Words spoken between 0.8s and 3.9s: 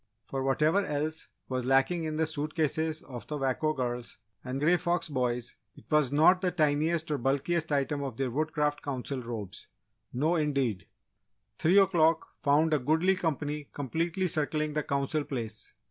else was lacking in the suitcases of the Wako